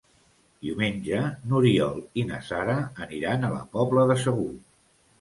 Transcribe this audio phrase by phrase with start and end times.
[0.67, 1.19] Diumenge
[1.51, 4.53] n'Oriol i na Sara aniran a la Pobla de Segur.